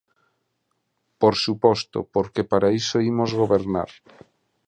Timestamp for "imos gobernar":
3.11-3.91